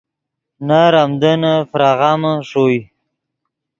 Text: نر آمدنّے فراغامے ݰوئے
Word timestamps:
نر 0.67 0.93
آمدنّے 1.03 1.53
فراغامے 1.69 2.33
ݰوئے 2.49 2.79